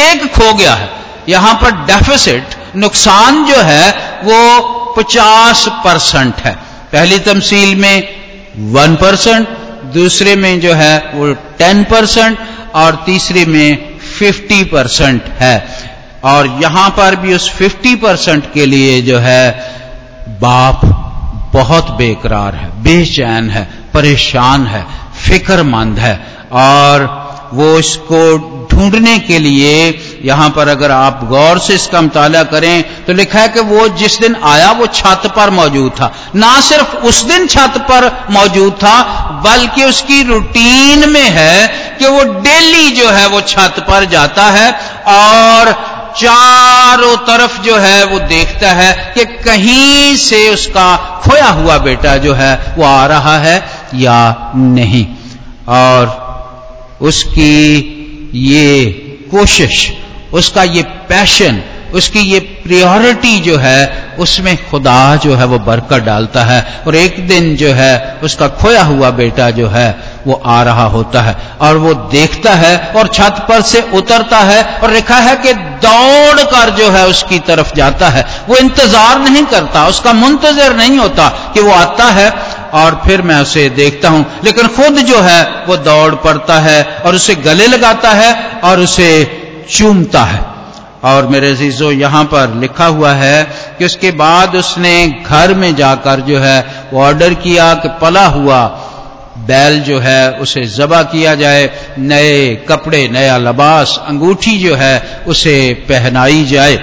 एक 0.00 0.32
खो 0.32 0.52
गया 0.54 0.74
है। 0.74 0.90
यहाँ 1.28 1.54
पर 1.54 1.70
डेफिसिट 1.86 2.76
नुकसान 2.76 3.44
जो 3.44 3.56
है, 3.56 3.90
वो 4.24 4.94
50 4.98 5.68
परसेंट 5.84 6.34
है। 6.36 6.69
पहली 6.92 7.18
तमसील 7.18 7.74
में 7.76 8.08
वन 8.72 8.94
परसेंट, 8.94 9.48
दूसरे 9.94 10.34
में 10.36 10.60
जो 10.60 10.72
है 10.74 10.96
वो 11.14 11.32
टेन 11.58 11.82
परसेंट 11.84 12.38
और 12.74 13.02
तीसरे 13.06 13.44
में 13.46 13.98
फिफ्टी 14.18 14.62
परसेंट 14.64 15.28
है। 15.40 15.56
और 16.24 16.46
यहाँ 16.62 16.88
पर 16.90 17.16
भी 17.16 17.34
उस 17.34 17.48
फिफ्टी 17.50 17.94
परसेंट 17.96 18.52
के 18.52 18.66
लिए 18.66 19.00
जो 19.02 19.18
है 19.18 19.50
बाप 20.40 20.80
बहुत 21.52 21.90
बेकरार 21.90 22.54
है, 22.54 22.68
बेचैन 22.82 23.50
है, 23.50 23.62
परेशान 23.94 24.66
है, 24.66 24.84
फिक्रमंद 25.22 25.98
है 25.98 26.14
और 26.52 27.06
वो 27.54 27.78
इसको 27.78 28.20
ढूँढने 28.72 29.18
के 29.18 29.38
लिए 29.38 29.90
यहाँ 30.20 30.48
पर 30.50 30.68
अगर 30.68 30.90
आप 30.90 31.20
गौर 31.24 31.58
से 31.58 31.74
इसका 31.74 32.00
मुताला 32.00 32.42
करें 32.44 33.04
तो 33.04 33.12
लिखा 33.12 33.38
है 33.38 33.48
कि 33.48 33.60
वो 33.62 33.86
जिस 33.98 34.18
दिन 34.20 34.36
आया, 34.44 34.70
वो 34.72 34.86
छत 34.86 35.22
पर 35.36 35.50
मौजूद 35.50 35.92
था। 35.92 36.12
ना 36.36 36.60
सिर्फ़ 36.60 36.96
उस 37.06 37.22
दिन 37.24 37.46
छत 37.46 37.78
पर 37.90 38.10
मौजूद 38.30 38.72
था, 38.74 38.96
बल्कि 39.44 39.84
उसकी 39.84 40.22
रूटीन 40.22 41.08
में 41.10 41.28
है 41.30 41.96
कि 41.98 42.06
वो 42.06 42.22
डेली 42.40 42.90
जो 42.90 43.08
है, 43.10 43.26
वो 43.28 43.40
छत 43.42 43.84
पर 43.88 44.04
जाता 44.06 44.44
है 44.50 44.70
और 45.08 45.72
चारों 46.16 47.16
तरफ़ 47.26 47.60
जो 47.62 47.76
है, 47.76 48.04
वो 48.04 48.18
देखता 48.28 48.72
है 48.72 48.92
कि 49.14 49.24
कहीं 49.44 50.16
से 50.16 50.48
उसका 50.48 50.96
खोया 51.24 51.48
हुआ 51.50 51.78
बेटा 51.78 52.16
जो 52.16 52.34
है, 52.34 52.74
वो 52.78 52.84
आ 52.84 53.06
रहा 53.06 53.38
है 53.38 53.56
या 53.94 54.52
नहीं। 54.56 55.06
और 55.68 56.98
उसकी 57.02 58.30
ये 58.34 58.84
कोशिश 59.30 59.88
उसका 60.32 60.62
ये 60.62 60.82
पैशन 60.82 61.62
उसकी 61.94 62.20
ये 62.20 62.38
प्रियोरिटी 62.40 63.38
जो 63.40 63.56
है, 63.56 64.14
उसमें 64.18 64.56
खुदा 64.70 65.16
जो 65.16 65.34
है 65.34 65.44
वो 65.44 65.58
बरकत 65.58 66.02
डालता 66.02 66.42
है। 66.44 66.82
और 66.86 66.96
एक 66.96 67.28
दिन 67.28 67.56
जो 67.56 67.72
है, 67.72 68.20
उसका 68.22 68.48
खोया 68.48 68.82
हुआ 68.82 69.10
बेटा 69.10 69.50
जो 69.50 69.68
है, 69.68 69.88
वो 70.26 70.42
आ 70.46 70.62
रहा 70.62 70.84
होता 70.84 71.22
है 71.22 71.34
और 71.60 71.76
वो 71.76 71.94
देखता 71.94 72.52
है 72.54 72.92
और 72.96 73.08
छत 73.08 73.44
पर 73.48 73.62
से 73.62 73.80
उतरता 73.94 74.38
है 74.38 74.62
और 74.82 74.90
लिखा 74.90 75.16
है 75.16 75.36
कि 75.36 75.52
दौड़ 75.54 76.42
कर 76.42 76.70
जो 76.70 76.90
है 76.90 77.06
उसकी 77.06 77.38
तरफ़ 77.38 77.74
जाता 77.74 78.08
है। 78.08 78.24
वो 78.48 78.56
इंतज़ार 78.56 79.18
नहीं 79.20 79.44
करता, 79.44 79.86
उसका 79.86 80.12
मुंतजर 80.12 80.76
नहीं 80.76 80.98
होता 80.98 81.28
कि 81.54 81.60
वो 81.60 81.72
आता 81.72 82.04
है 82.04 82.30
और 82.74 83.02
फिर 83.06 83.22
मैं 83.22 83.40
उसे 83.42 83.68
देखता 83.70 84.08
हूँ। 84.08 84.24
लेकिन 84.44 84.68
खुद 84.68 84.98
जो 85.02 85.20
है, 85.20 85.42
वो 85.68 85.76
दौड़ 85.76 86.14
पड़ता 86.14 86.58
है 86.60 86.82
और 87.06 87.14
उसे 87.14 87.34
गले 87.34 87.66
लगाता 87.66 88.10
है 88.10 88.34
और 88.64 88.80
उसे 88.80 89.39
चूमता 89.68 90.24
है। 90.24 90.60
और 91.04 91.26
मेरे 91.26 91.54
जीजो 91.54 91.92
यहाँ 91.92 92.24
पर 92.24 92.54
लिखा 92.54 92.86
हुआ 92.86 93.12
है 93.12 93.44
कि 93.78 93.84
उसके 93.84 94.10
बाद 94.10 94.56
उसने 94.56 95.22
घर 95.26 95.54
में 95.54 95.76
जाकर 95.76 96.20
जो 96.20 96.38
है, 96.38 96.66
वो 96.92 97.02
ऑर्डर 97.02 97.34
किया 97.34 97.74
कि 97.74 97.88
पला 97.88 98.26
हुआ 98.26 98.66
बैल 99.38 99.80
जो 99.80 99.98
है, 99.98 100.32
उसे 100.32 100.64
जबा 100.64 101.02
किया 101.02 101.34
जाए, 101.34 101.70
नए 101.98 102.56
कपड़े, 102.56 103.08
नया 103.08 103.38
लबास, 103.38 104.00
अंगूठी 104.06 104.58
जो 104.58 104.74
है, 104.74 105.20
उसे 105.26 105.74
पहनाई 105.88 106.44
जाए 106.44 106.76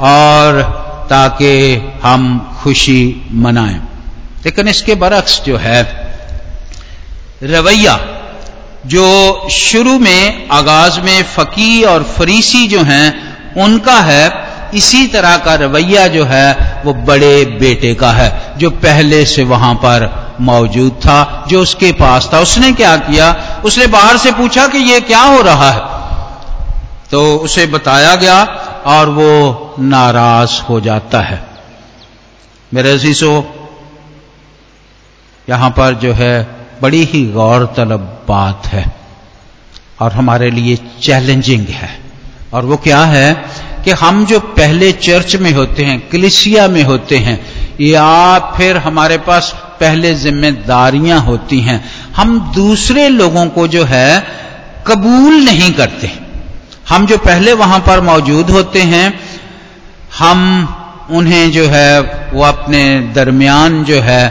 और 0.00 0.62
ताकि 1.10 1.82
हम 2.02 2.50
खुशी 2.62 3.22
मनाएँ। 3.32 3.80
लेकिन 4.44 4.68
इसके 4.68 4.94
बरक्स 4.94 5.42
जो 5.46 5.56
है, 5.56 6.12
रवैया 7.42 7.94
जो 8.86 9.42
शुरू 9.50 9.98
में 9.98 10.48
आगाज़ 10.48 11.00
में 11.00 11.22
फकी 11.22 11.82
और 11.82 12.02
फरीसी 12.02 12.68
जो 12.68 12.82
हैं, 12.82 13.38
उनका 13.62 14.00
है, 14.00 14.48
इसी 14.74 15.06
तरह 15.06 15.36
का 15.36 15.54
रवैया 15.54 16.06
जो 16.06 16.24
है, 16.24 16.82
वो 16.84 16.94
बड़े 16.94 17.44
बेटे 17.44 17.94
का 17.94 18.10
है, 18.10 18.54
जो 18.56 18.70
पहले 18.70 19.24
से 19.24 19.44
वहाँ 19.44 19.74
पर 19.74 20.28
मौजूद 20.40 20.92
था, 20.92 21.44
जो 21.48 21.62
उसके 21.62 21.92
पास 21.92 22.30
था। 22.32 22.40
उसने 22.40 22.72
क्या 22.72 22.96
किया? 22.96 23.60
उसने 23.64 23.86
बाहर 23.86 24.16
से 24.16 24.32
पूछा 24.32 24.66
कि 24.66 24.78
ये 24.78 25.00
क्या 25.00 25.20
हो 25.20 25.42
रहा 25.42 25.70
है? 25.70 25.98
तो 27.10 27.36
उसे 27.36 27.66
बताया 27.66 28.14
गया 28.14 28.44
और 28.86 29.08
वो 29.08 29.74
नाराज़ 29.78 30.62
हो 30.62 30.80
जाता 30.80 31.20
है। 31.20 31.46
मेरे 32.74 32.92
अजीजों, 32.92 33.42
यहाँ 35.48 35.70
पर 35.70 35.94
जो 35.94 36.12
है 36.12 36.57
बड़ी 36.82 37.04
ही 37.04 37.24
गौरतलब 37.26 38.26
बात 38.28 38.66
है 38.66 38.84
और 40.00 40.12
हमारे 40.12 40.50
लिए 40.50 40.76
चैलेंजिंग 41.02 41.66
है। 41.66 41.98
और 42.54 42.64
वो 42.64 42.76
क्या 42.76 43.00
है 43.04 43.32
कि 43.84 43.90
हम 43.90 44.26
जो 44.26 44.40
पहले 44.40 44.92
चर्च 44.92 45.36
में 45.36 45.52
होते 45.52 45.84
हैं 45.84 46.08
कलिसिया 46.08 46.68
में 46.68 46.82
होते 46.82 47.18
हैं, 47.18 47.40
या 47.80 48.38
फिर 48.56 48.76
हमारे 48.76 49.18
पास 49.18 49.52
पहले 49.80 50.14
जिम्मेदारियाँ 50.14 51.20
होती 51.20 51.60
हैं, 51.60 51.84
हम 52.16 52.52
दूसरे 52.54 53.08
लोगों 53.08 53.46
को 53.46 53.68
जो 53.68 53.84
है 53.84 54.26
कबूल 54.86 55.34
नहीं 55.34 55.72
करते। 55.72 56.10
हम 56.88 57.06
जो 57.06 57.18
पहले 57.18 57.52
वहाँ 57.52 57.78
पर 57.80 58.00
मौजूद 58.00 58.50
होते 58.50 58.82
हैं, 58.82 59.20
हम 60.18 60.68
उन्हें 61.10 61.52
जो 61.52 61.68
है, 61.68 62.00
वो 62.32 62.42
अपने 62.44 63.00
दरमियान 63.14 63.84
जो 63.84 64.00
है, 64.00 64.26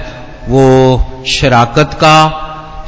वो 0.48 0.98
शराकत 1.30 1.94
का, 1.94 2.18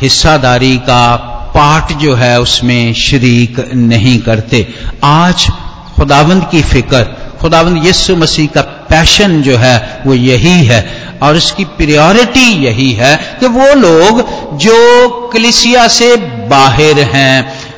हिस्सादारी 0.02 0.76
का 0.80 1.16
पाठ 1.56 1.92
जो 1.94 2.14
है 2.16 2.40
उसमें 2.42 2.94
शरीक 2.94 3.60
नहीं 3.76 4.18
करते। 4.20 4.68
आज 5.04 5.48
खुदावंद 5.96 6.48
की 6.52 6.62
फ़िक्र, 6.64 7.04
खुदावंद 7.42 7.86
यीशु 7.86 8.16
मसीह 8.16 8.48
का 8.48 8.62
पैशन 8.90 9.42
जो 9.42 9.58
है 9.58 9.78
वो 10.06 10.14
यही 10.14 10.64
है 10.66 10.82
और 11.24 11.38
इसकी 11.38 11.66
प्रायोरिटी 11.78 12.48
यही 12.66 12.92
है 12.94 13.16
कि 13.40 13.48
वो 13.50 13.74
लोग 13.76 14.22
जो 14.60 15.10
कलिसिया 15.34 15.88
से 15.90 16.16
बाहर 16.50 17.00
हैं 17.14 17.36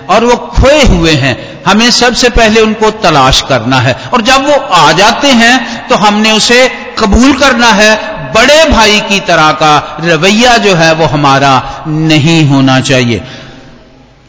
और 0.08 0.26
वो 0.26 0.36
खोए 0.36 0.84
हुए 0.86 1.12
हैं, 1.14 1.36
हमें 1.66 1.90
सबसे 1.92 2.30
पहले 2.30 2.62
उनको 2.62 2.90
तलाश 3.02 3.42
करना 3.50 3.80
है। 3.80 3.96
और 4.14 4.22
जब 4.22 4.46
वो 4.46 4.56
आ 4.56 4.92
जाते 4.92 5.28
हैं 5.34 5.88
तो 5.88 5.96
हमने 5.98 6.32
उसे 6.32 6.60
कबूल 7.00 7.34
करना 7.34 7.68
है 7.68 8.22
बड़े 8.34 8.70
भाई 8.70 9.00
की 9.00 9.20
तरह 9.20 9.52
का 9.52 9.98
रवैया 10.04 10.58
जो 10.58 10.76
है 10.76 10.94
वो 10.94 11.06
हमारा 11.06 11.84
नहीं 11.88 12.46
होना 12.46 12.80
चाहिए। 12.80 13.22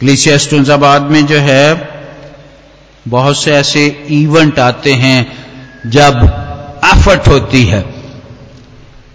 क्लिसिया 0.00 0.98
में 0.98 1.26
जो 1.26 1.38
है, 1.38 1.88
बहुत 3.08 3.42
से 3.42 3.52
ऐसे 3.52 3.86
इवेंट 4.10 4.58
आते 4.58 4.92
हैं 4.92 5.32
जब 5.86 6.16
एफर्ट 6.84 7.28
होती 7.28 7.64
है। 7.64 7.94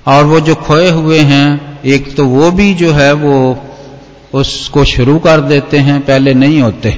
और 0.08 0.24
वो 0.24 0.39
जो 0.39 0.56
खोए 0.56 0.89
हुए 0.89 1.20
हैं, 1.20 1.80
एक 1.86 2.18
तो 2.18 2.25
वो 2.25 2.51
भी 2.51 2.74
जो 2.74 2.92
है 2.92 3.13
वो 3.13 3.63
उसको 4.34 4.84
शुरू 4.84 5.20
कर 5.20 5.42
देते 5.42 5.77
हैं, 5.77 6.01
पहले 6.01 6.34
नहीं 6.34 6.62
होते। 6.62 6.89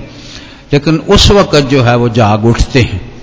लेकिन 0.74 0.96
उस 0.98 1.32
वक्त 1.32 1.56
जो 1.56 1.84
है 1.84 1.96
वो 1.96 2.10
जाग 2.10 2.46
उठते 2.46 2.82
हैं। 2.82 3.22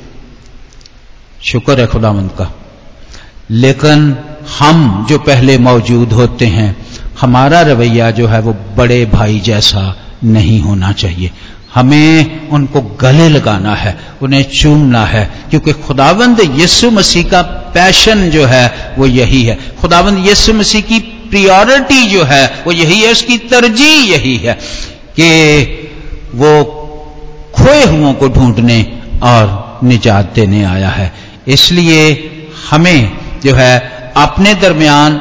शुक्र 1.42 1.80
है 1.80 1.86
खुदामंद 1.86 2.30
का। 2.30 2.65
लेकिन 3.50 4.16
हम 4.58 5.06
जो 5.08 5.18
पहले 5.18 5.58
मौजूद 5.58 6.12
होते 6.12 6.46
हैं, 6.46 6.76
हमारा 7.20 7.60
रवैया 7.60 8.10
जो 8.10 8.26
है 8.26 8.40
वो 8.40 8.52
बड़े 8.76 9.04
भाई 9.06 9.40
जैसा 9.40 9.96
नहीं 10.24 10.60
होना 10.60 10.92
चाहिए। 10.92 11.30
हमें 11.74 12.48
उनको 12.48 12.80
गले 12.80 13.28
लगाना 13.28 13.74
है, 13.74 13.98
उन्हें 14.22 14.42
चूमना 14.42 15.04
है, 15.04 15.24
क्योंकि 15.50 15.72
खुदावंद 15.72 16.40
यीशु 16.40 16.90
मसीह 16.90 17.28
का 17.28 17.42
पैशन 17.42 18.30
जो 18.30 18.46
है 18.46 18.94
वो 18.98 19.06
यही 19.06 19.42
है। 19.42 19.58
खुदावंद 19.80 20.26
यीशु 20.26 20.52
मसीह 20.52 20.80
की 20.80 20.98
प्रियोरिटी 20.98 22.10
जो 22.10 22.24
है 22.24 22.62
वो 22.66 22.72
यही 22.72 23.00
है, 23.00 23.12
उसकी 23.12 23.38
तरजीह 23.38 24.12
यही 24.12 24.36
है 24.36 24.58
कि 25.20 25.90
वो 26.34 26.64
खोए 27.54 27.84
हुओं 27.84 28.12
को 28.14 28.28
ढूँढने 28.28 29.00
और 29.22 29.80
निजात 29.84 30.32
देने 30.34 30.64
आया 30.64 30.88
है। 30.88 31.12
इसलिए 31.48 32.30
हमें 32.70 33.15
जो 33.46 33.54
है, 33.54 33.74
अपने 34.16 34.54
दरमियान 34.54 35.20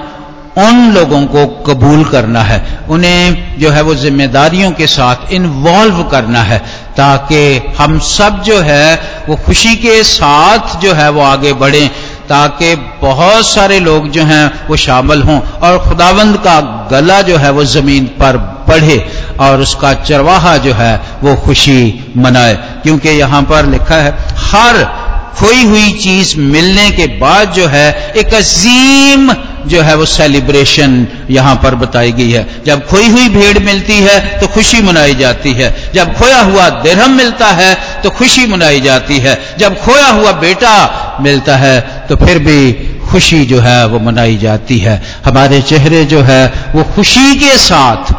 उन 0.58 0.92
लोगों 0.92 1.26
को 1.26 1.46
कबूल 1.48 2.04
करना 2.06 2.42
है। 2.42 2.80
उन्हें 2.90 3.60
जो 3.60 3.72
है 3.72 3.82
वो 3.82 3.96
जिम्मेदारियों 3.96 4.72
के 4.72 4.88
साथ 4.88 5.32
इन्वॉल्व 5.32 6.04
करना 6.04 6.42
है, 6.42 6.60
ताकि 6.98 7.62
हम 7.80 8.00
सब 8.00 8.42
जो 8.44 8.60
है, 8.60 9.02
वो 9.30 9.36
खुशी 9.36 9.76
के 9.76 10.04
साथ 10.04 10.80
जो 10.80 10.94
है 10.94 11.10
वो 11.10 11.22
आगे 11.22 11.54
बढ़ें, 11.54 11.90
ताकि 12.30 12.76
बहुत 12.76 13.48
सारे 13.48 13.80
लोग 13.80 14.10
जो 14.10 14.24
हैं, 14.24 14.68
वो 14.68 14.76
शामिल 14.76 15.22
हों 15.24 15.40
और 15.40 15.80
खुदावंद 15.90 16.38
का 16.38 16.88
गला 16.92 17.22
जो 17.22 17.38
है 17.38 17.52
वो 17.52 17.64
ज़मीन 17.66 18.06
पर 18.06 18.38
बढ़े 18.70 19.08
और 19.40 19.62
उसका 19.62 19.94
चरवाहा 19.94 20.58
जो 20.58 20.74
है, 20.74 21.02
वो 21.24 21.36
खुशी 21.36 22.14
मनाए। 22.18 22.56
क्योंकि 22.84 23.10
यहाँ 23.10 23.42
पर 23.42 23.66
लिखा 23.66 23.96
है, 23.96 24.12
हर 24.38 25.05
खोई 25.36 25.64
हुई 25.64 25.92
चीज़ 25.94 26.38
मिलने 26.40 26.90
के 26.92 27.06
बाद 27.20 27.52
जो 27.54 27.68
है, 27.68 28.14
एक 28.18 28.34
अजीम 28.34 29.32
जो 29.68 29.82
है 29.82 29.96
वो 29.96 30.06
सेलिब्रेशन 30.06 31.08
यहाँ 31.32 31.56
पर 31.56 31.76
बताई 31.76 32.12
गई 32.12 32.32
है। 32.32 32.46
जब 32.66 32.86
खोई 32.88 33.08
हुई 33.08 33.30
भेड़ 33.30 33.60
मिलती 33.60 33.98
है 34.00 34.20
तो 34.40 34.48
खुशी 34.48 34.82
मनाई 34.82 35.16
जाती 35.16 35.54
है। 35.54 35.74
जब 35.94 36.14
खोया 36.18 36.40
हुआ 36.42 36.70
दिरहम 36.82 37.12
मिलता 37.12 37.48
है 37.52 37.74
तो 38.04 38.10
खुशी 38.10 38.46
मनाई 38.48 38.82
जाती 38.82 39.20
है। 39.20 39.38
जब 39.60 39.80
खोया 39.82 40.08
हुआ 40.10 40.32
बेटा 40.42 41.18
मिलता 41.22 41.56
है 41.58 41.80
तो 42.10 42.16
फिर 42.16 42.40
भी 42.40 42.74
खुशी 43.06 43.46
जो 43.46 43.60
है 43.60 43.86
वो 43.88 44.00
मनाई 44.00 44.38
जाती 44.38 44.78
है। 44.80 45.02
हमारे 45.26 45.62
चेहरे 45.62 46.04
जो 46.06 46.22
है, 46.22 46.46
वो 46.76 46.84
खुशी 46.96 47.36
के 47.36 47.58
साथ 47.58 48.14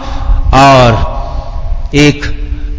और 0.54 1.94
एक 1.94 2.24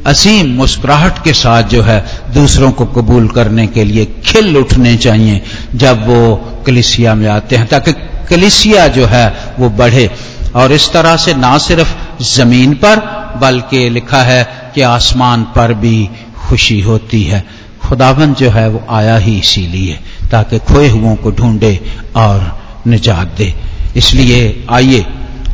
असीम 0.07 0.47
मुस्कुराहट 0.47 1.23
के 1.23 1.33
साथ 1.33 1.63
जो 1.63 1.81
है 1.81 2.05
दूसरों 2.33 2.71
को 2.71 2.85
कबूल 2.85 3.27
करने 3.27 3.67
के 3.67 3.83
लिए 3.83 4.05
खिल 4.25 4.57
उठने 4.57 4.97
चाहिए 4.97 5.41
जब 5.75 6.07
वो 6.07 6.35
कलिसिया 6.67 7.15
में 7.15 7.29
आते 7.29 7.55
हैं, 7.55 7.67
ताकि 7.67 7.93
कलिसिया 8.29 8.87
जो 8.87 9.05
है 9.05 9.55
वो 9.59 9.69
बढ़े। 9.69 10.11
और 10.55 10.71
इस 10.71 10.91
तरह 10.93 11.17
से 11.17 11.33
ना 11.33 11.57
सिर्फ़ 11.57 12.23
ज़मीन 12.23 12.73
पर, 12.73 12.99
बल्कि 13.41 13.89
लिखा 13.89 14.23
है 14.23 14.71
कि 14.75 14.81
आसमान 14.81 15.43
पर 15.43 15.73
भी 15.73 16.09
खुशी 16.47 16.81
होती 16.81 17.23
है। 17.23 17.45
खुदावन 17.81 18.33
जो 18.33 18.49
है 18.49 18.69
वो 18.69 18.83
आया 18.89 19.17
ही 19.17 19.39
इसीलिए, 19.39 19.99
ताकि 20.31 20.59
खोए 20.59 20.89
हुओं 20.89 21.15
को 21.15 21.31
ढूंढे 21.31 21.79
और 22.15 22.59
निजात 22.87 23.27
दे। 23.37 23.53
इसलिए 23.95 24.67
आइए, 24.69 25.05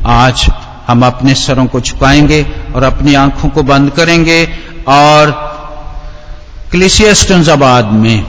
आज 0.06 0.50
हम 0.88 1.06
अपने 1.06 1.34
सरों 1.36 1.66
को 1.66 1.80
छुपाएँगे 1.80 2.46
और 2.76 2.84
अपनी 2.84 3.14
आँखों 3.14 3.50
को 3.50 3.64
बंद 3.64 3.90
करेंगे 3.90 4.44
और 4.88 5.32
क्लिसियस्टनजाबाद 6.72 7.86
में 7.86 8.26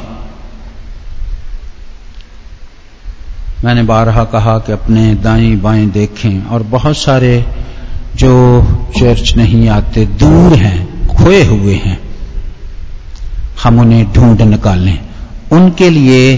मैंने 3.65 3.83
बारहा 3.83 4.25
कहा 4.25 4.59
कि 4.59 4.73
अपने 4.73 5.15
दाएँ 5.15 5.57
बाएँ 5.57 5.87
देखें 5.87 6.47
और 6.47 6.63
बहुत 6.63 6.97
सारे 6.97 7.45
जो 8.17 8.33
चर्च 8.99 9.37
नहीं 9.37 9.69
आते, 9.69 10.07
दूर 10.07 10.57
हैं, 10.57 11.09
खोए 11.09 11.45
हुए 11.45 11.75
हैं, 11.75 11.99
हम 13.63 13.81
उन्हें 13.81 14.13
ढूंढ 14.13 14.43
निकालें। 14.43 14.99
उनके 15.53 15.91
लिए 15.91 16.37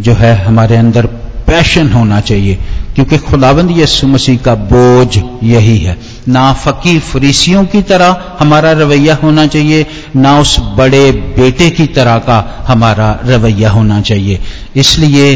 जो 0.00 0.12
है 0.12 0.34
हमारे 0.44 0.76
अंदर 0.76 1.06
पैशन 1.46 1.92
होना 1.92 2.20
चाहिए 2.20 2.58
क्योंकि 2.98 3.18
खुदाबंद 3.18 3.70
यसु 3.78 4.06
मसीह 4.06 4.36
का 4.36 4.54
बोझ 4.54 5.18
यही 5.44 5.76
है। 5.78 5.96
ना 6.28 6.52
फकी 6.52 6.98
फरीसियों 6.98 7.64
की 7.64 7.82
तरह 7.82 8.36
हमारा 8.40 8.72
रवैया 8.72 9.14
होना 9.14 9.46
चाहिए, 9.46 9.86
ना 10.16 10.38
उस 10.40 10.56
बड़े 10.60 11.10
बेटे 11.36 11.68
की 11.70 11.86
तरह 11.86 12.18
का 12.18 12.64
हमारा 12.68 13.20
रवैया 13.24 13.70
होना 13.70 14.00
चाहिए। 14.00 14.40
इसलिए 14.76 15.28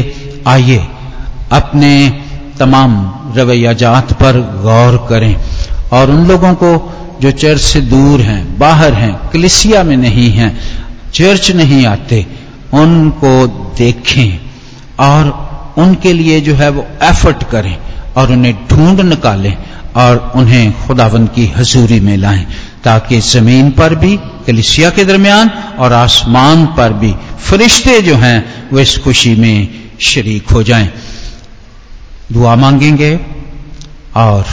आइए 0.47 0.87
अपने 1.51 1.93
तमाम 2.59 2.97
रवैया 3.37 3.73
जात 3.73 4.13
पर 4.13 4.39
गौर 4.63 4.97
करें 5.09 5.35
और 5.93 6.11
उन 6.11 6.27
लोगों 6.27 6.53
को 6.53 6.73
जो 7.21 7.31
चर्च 7.31 7.61
से 7.61 7.81
दूर 7.81 8.21
हैं, 8.21 8.59
बाहर 8.59 8.93
हैं, 8.93 9.13
कलिसिया 9.29 9.83
में 9.83 9.97
नहीं 9.97 10.29
हैं, 10.29 10.51
चर्च 11.13 11.51
नहीं 11.51 11.85
आते, 11.85 12.25
उनको 12.73 13.47
देखें 13.77 14.39
और 14.99 15.52
उनके 15.77 16.13
लिए 16.13 16.39
जो 16.41 16.55
है 16.55 16.69
वो 16.69 16.85
एफर्ट 17.03 17.43
करें 17.43 17.77
और 18.17 18.31
उन्हें 18.31 18.67
ढूंढ 18.67 18.99
निकालें 19.01 19.55
और 19.95 20.31
उन्हें 20.35 20.87
खुदावन 20.87 21.25
की 21.27 21.45
हजूरी 21.47 21.99
में 21.99 22.15
लाएँ, 22.17 22.45
ताकि 22.83 23.19
ज़मीन 23.19 23.71
पर 23.71 23.95
भी, 23.95 24.17
कलिसिया 24.47 24.89
के 24.89 25.05
दरमियान 25.05 25.49
और 25.79 25.93
आसमान 25.93 26.65
पर 26.77 26.93
भी 26.93 27.13
फरिश्ते 27.39 28.01
जो 28.01 28.15
हैं, 28.15 28.69
वो 28.71 28.79
इस 28.79 28.97
खुशी 28.97 29.35
में 29.35 29.67
शरीक 30.01 30.49
हो 30.49 30.63
जाएँ। 30.63 30.89
दुआ 32.31 32.55
मांगेंगे 32.55 33.19
और 34.15 34.45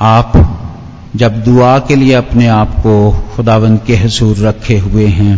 आप 0.00 0.32
जब 1.16 1.42
दुआ 1.44 1.78
के 1.78 1.96
लिए 1.96 2.12
अपने 2.14 2.46
आप 2.48 2.74
को 2.76 3.10
खुदावंद 3.34 3.80
के 3.86 3.96
हजूर 3.96 4.36
रखे 4.38 4.78
हुए 4.78 5.06
हैं 5.06 5.36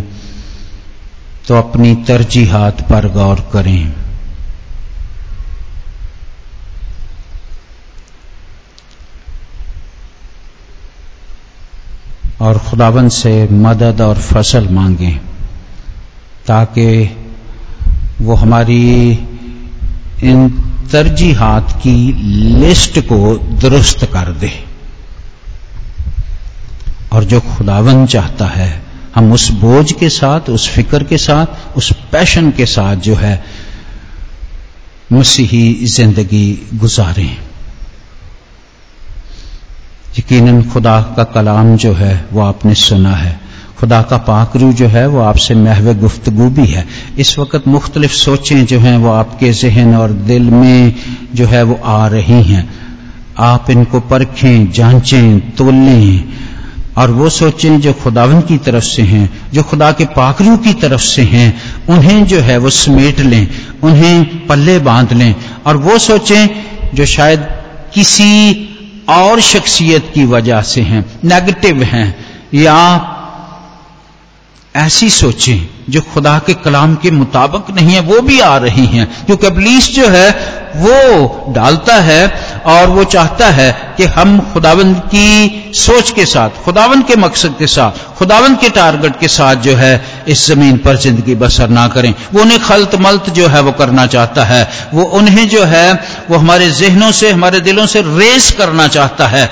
तो 1.48 1.54
अपनी 1.54 1.94
तरजीहात 2.08 2.80
पर 2.82 3.08
गौर 3.08 3.40
करें। 3.52 4.01
और 12.42 12.58
खुदावन 12.58 13.08
से 13.08 13.48
मदद 13.52 14.00
और 14.00 14.18
फ़सल 14.18 14.68
मांगें, 14.68 15.16
ताकि 16.46 17.16
वो 18.20 18.34
हमारी 18.34 19.10
इन 20.22 20.48
तरजीहात 20.92 21.72
की 21.82 22.12
लिस्ट 22.60 22.98
को 22.98 23.38
दुरुस्त 23.38 24.04
कर 24.04 24.32
दे। 24.32 24.50
और 27.12 27.24
जो 27.24 27.40
खुदावन 27.40 28.06
चाहता 28.06 28.46
है, 28.46 28.82
हम 29.14 29.32
उस 29.32 29.50
बोझ 29.50 29.92
के 29.92 30.08
साथ, 30.08 30.40
उस 30.50 30.68
फ़िक्र 30.68 31.04
के 31.04 31.18
साथ, 31.18 31.76
उस 31.76 31.92
पैशन 32.12 32.50
के 32.50 32.66
साथ 32.66 32.96
जो 32.96 33.14
है, 33.14 33.44
मसीही 35.12 35.86
ज़िंदगी 35.86 36.68
गुजारें। 36.74 37.51
यकीनन 40.18 40.62
खुदा 40.62 41.00
का 41.16 41.24
कलाम 41.24 41.76
जो 41.76 41.92
है, 41.92 42.24
वो 42.32 42.40
आपने 42.40 42.74
सुना 42.74 43.12
है। 43.12 43.40
खुदा 43.78 44.02
का 44.02 44.16
पाकरू 44.16 44.72
जो 44.72 44.86
है, 44.86 45.06
वो 45.06 45.20
आपसे 45.20 45.54
महव 45.54 45.94
गुफ्तगु 45.94 46.42
भी 46.42 46.66
है। 46.66 46.86
इस 47.18 47.38
वक्त 47.38 47.68
मुख्तलिफ़ 47.68 48.12
सोचें 48.12 48.66
जो 48.66 48.78
हैं, 48.78 48.98
वो 48.98 49.10
आपके 49.10 49.52
जहन 49.52 49.94
और 49.94 50.12
दिल 50.12 50.42
में 50.42 50.94
जो 51.34 51.46
है, 51.46 51.62
वो 51.62 51.80
आ 51.84 52.06
रही 52.06 52.42
हैं। 52.42 52.74
आप 53.38 53.70
इनको 53.70 54.00
परखें, 54.00 54.72
जांचें, 54.72 55.54
तोलें। 55.54 56.24
और 56.96 57.10
वो 57.10 57.30
सोचें 57.30 57.80
जो 57.80 57.92
खुदावन 57.92 58.40
की 58.40 58.58
तरफ़ 58.58 58.84
से 58.84 59.02
हैं, 59.02 59.30
जो 59.54 59.62
खुदा 59.62 59.92
के 59.92 60.04
पाकरू 60.04 60.56
की 60.56 60.72
तरफ़ 60.72 61.00
से 61.00 61.22
हैं, 61.22 61.60
उन्हें 61.88 62.26
जो 62.26 62.40
है, 62.40 62.58
वो 62.58 62.70
समेट 62.70 63.20
लें, 63.20 63.48
उन्हें 63.82 64.46
पल्ले 64.46 64.78
बाँध 64.78 65.12
लें। 65.12 65.34
और 65.66 65.76
वो 65.76 65.98
सोचें 65.98 66.48
जो 66.94 67.06
शायद 67.06 67.40
किसी 67.94 68.68
और 69.08 69.40
शख्सियत 69.40 70.10
की 70.14 70.24
वजह 70.24 70.60
से 70.60 70.80
हैं 70.80 71.20
नेगेटिव 71.24 71.82
हैं। 71.82 72.26
या 72.54 73.08
ऐसी 74.76 75.10
सोचें 75.10 75.68
जो 75.90 76.00
खुदा 76.00 76.38
के 76.38 76.54
कलाम 76.54 76.94
के 76.94 77.10
मुताबिक 77.10 77.76
नहीं 77.76 77.94
है, 77.94 78.00
वो 78.00 78.20
भी 78.20 78.40
आ 78.40 78.56
रही 78.56 78.86
हैं। 78.86 79.24
क्योंकि 79.26 79.46
अबलीस 79.46 79.94
जो 79.94 80.08
है, 80.08 80.30
वो 80.76 81.44
डालता 81.52 81.96
है 81.96 82.51
और 82.66 82.86
वो 82.86 83.04
चाहता 83.04 83.46
है 83.46 83.94
कि 83.96 84.04
हम 84.04 84.38
खुदावंद 84.52 84.96
की 84.96 85.72
सोच 85.74 86.10
के 86.10 86.26
साथ 86.26 86.62
खुदावंद 86.64 87.06
के 87.06 87.16
मकसद 87.16 87.54
के 87.58 87.66
साथ 87.66 88.16
खुदावंद 88.18 88.58
के 88.58 88.68
टारगेट 88.68 89.18
के 89.20 89.28
साथ 89.28 89.56
जो 89.56 89.74
है 89.76 89.92
इस 90.28 90.46
ज़मीन 90.46 90.76
पर 90.76 90.96
ज़िंदगी 90.96 91.34
बसर 91.34 91.68
ना 91.68 91.88
करें। 91.88 92.14
वो 92.34 92.40
उन्हें 92.40 92.60
खलत 92.60 92.94
मल्त 92.94 93.30
जो 93.30 93.48
है 93.48 93.60
वो 93.60 93.72
करना 93.72 94.06
चाहता 94.06 94.44
है। 94.44 94.68
वो 94.94 95.04
उन्हें 95.04 95.48
जो 95.48 95.64
है, 95.64 95.92
वो 96.30 96.38
हमारे 96.38 96.70
जहनों 96.70 97.10
से, 97.12 97.30
हमारे 97.30 97.60
दिलों 97.60 97.86
से 97.86 98.00
रेस 98.00 98.50
करना 98.50 98.88
चाहता 98.88 99.26
है। 99.26 99.50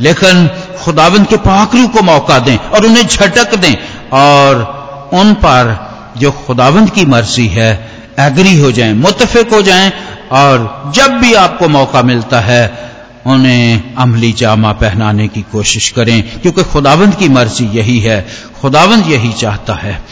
लेकिन 0.00 0.48
खुदावंद 0.84 1.26
के 1.26 1.36
पाखरू 1.36 1.86
को 1.88 2.02
मौका 2.02 2.38
दें 2.38 2.56
और 2.56 2.86
उन्हें 2.86 3.06
झटक 3.06 3.54
दें 3.54 3.74
और 4.12 5.10
उन 5.14 5.32
पर 5.34 5.76
जो 6.18 6.30
खुदावंद 6.46 6.90
की 6.90 7.04
मर्ज़ी 7.04 7.46
है, 7.46 7.90
एग्री 8.18 8.58
हो 8.60 8.72
जाएँ 8.72 8.92
मुतफिक 8.94 9.52
हो 9.52 9.62
जाएँ 9.62 9.92
और 10.30 10.92
जब 10.94 11.10
भी 11.10 11.34
आपको 11.34 11.68
मौका 11.68 12.02
मिलता 12.02 12.40
है, 12.40 12.90
उन्हें 13.26 13.94
अमली 13.94 14.32
जामा 14.32 14.72
पहनाने 14.72 15.28
की 15.28 15.42
कोशिश 15.42 15.90
करें, 15.90 16.40
क्योंकि 16.40 16.62
खुदावंद 16.62 17.14
की 17.14 17.28
मर्ज़ी 17.28 17.66
यही 17.66 17.98
है। 18.00 18.28
खुदावंद 18.60 19.06
यही 19.06 19.32
चाहता 19.32 19.74
है। 19.74 20.06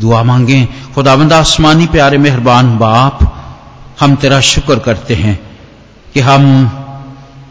दुआ 0.00 0.22
मांगें 0.22 0.92
खुदावंद 0.94 1.32
आसमानी 1.32 1.86
प्यारे 1.86 2.18
मेहरबान 2.18 2.78
बाप, 2.78 3.18
हम 4.00 4.16
तेरा 4.16 4.40
शुक्र 4.40 4.78
करते 4.78 5.14
हैं 5.14 5.40
कि 6.14 6.20
हम 6.20 6.68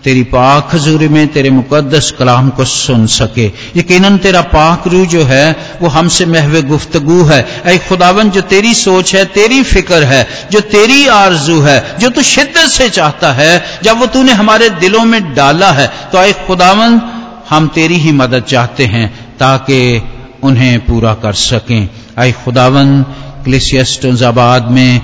तेरी 0.03 0.23
पाक 0.23 0.69
हजूरी 0.73 1.07
में 1.07 1.27
तेरे 1.27 1.49
मुकद्दस 1.49 2.11
कलाम 2.19 2.49
को 2.49 2.65
सुन 2.65 3.05
सके। 3.07 3.45
यकीनन 3.75 4.17
तेरा 4.17 4.41
पाक 4.41 4.87
रू 4.87 5.05
जो 5.05 5.23
है, 5.23 5.55
वो 5.81 5.87
हमसे 5.87 6.25
महव 6.25 6.61
गुफ्तगु 6.61 7.23
है। 7.23 7.39
ऐ 7.65 7.77
खुदावन, 7.77 8.29
जो 8.29 8.41
तेरी 8.41 8.73
सोच 8.73 9.13
है, 9.15 9.25
तेरी 9.25 9.61
फ़िक्र 9.63 10.03
है, 10.03 10.27
जो 10.51 10.59
तेरी 10.59 11.07
आरज़ू 11.07 11.59
है, 11.61 11.97
जो 11.99 12.09
तू 12.09 12.21
शिद्दत 12.21 12.69
से 12.69 12.89
चाहता 12.89 13.31
है, 13.33 13.63
जब 13.83 13.99
वो 13.99 14.05
तूने 14.05 14.31
हमारे 14.31 14.69
दिलों 14.69 15.03
में 15.05 15.33
डाला 15.35 15.71
है 15.71 15.87
तो 16.11 16.17
ऐ 16.17 16.31
खुदावन, 16.47 17.01
हम 17.49 17.67
तेरी 17.67 17.97
ही 17.97 18.11
मदद 18.11 18.43
चाहते 18.43 18.85
हैं, 18.85 19.07
ताकि 19.37 20.01
उन्हें 20.43 20.79
पूरा 20.85 21.13
कर 21.13 21.33
सकें। 21.33 21.89
ऐ 22.19 22.31
खुदावन 22.43 23.01
क्लिसियस्टोजाबाद 23.43 24.71
में 24.71 25.01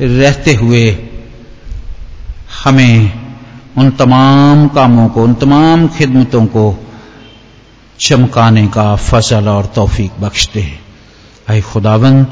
रहते 0.00 0.54
हुए 0.54 0.86
हमें 2.64 3.23
उन 3.78 3.90
तमाम 3.90 4.68
कामों 4.68 5.08
को, 5.08 5.22
उन 5.22 5.34
तमाम 5.34 5.88
खिदमतों 5.88 6.46
को 6.46 6.84
चमकाने 8.00 8.66
का 8.66 8.94
फ़सल 8.96 9.48
और 9.48 9.66
तौफीक 9.66 10.12
बख्शते 10.20 10.60
हैं। 10.60 10.80
आए 11.50 11.60
खुदावन 11.60 12.24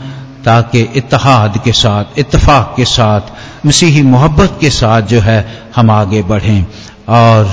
ताकि 0.44 0.80
इतिहाद 0.96 1.60
के 1.64 1.72
साथ 1.72 2.18
इतफाक 2.18 2.74
के 2.76 2.84
साथ, 2.84 3.20
मसीही 3.66 4.02
मोहब्बत 4.02 4.56
के 4.60 4.70
साथ 4.70 5.02
जो 5.02 5.20
है, 5.20 5.70
हम 5.76 5.90
आगे 5.90 6.22
बढ़ें 6.22 6.66
और 7.08 7.44